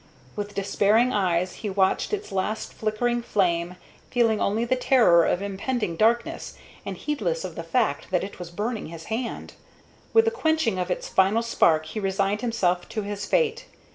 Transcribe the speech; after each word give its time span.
With 0.35 0.55
despairing 0.55 1.13
eyes 1.13 1.53
he 1.61 1.69
watched 1.69 2.11
its 2.11 2.31
last 2.31 2.73
flickering 2.73 3.21
flame, 3.21 3.75
feeling 4.09 4.41
only 4.41 4.65
the 4.65 4.75
terror 4.75 5.27
of 5.27 5.43
impending 5.43 5.95
darkness, 5.95 6.55
and 6.83 6.97
heedless 6.97 7.43
of 7.45 7.53
the 7.53 7.61
fact 7.61 8.09
that 8.09 8.23
it 8.23 8.39
was 8.39 8.49
burning 8.49 8.87
his 8.87 9.03
hand. 9.13 9.53
With 10.11 10.25
the 10.25 10.31
quenching 10.31 10.79
of 10.79 10.89
its 10.89 11.07
final 11.07 11.43
spark 11.43 11.85
he 11.85 11.99
resigned 11.99 12.41
himself 12.41 12.89
to 12.89 13.03
his 13.03 13.27
fate. 13.27 13.67